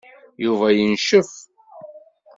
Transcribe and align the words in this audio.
Yuba 0.43 0.67
yencef. 0.77 1.29